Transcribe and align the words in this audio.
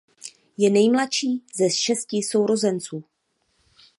Je 0.57 0.69
nejmladší 0.69 1.43
ze 1.57 1.69
šesti 1.69 2.21
sourozenců. 2.23 3.03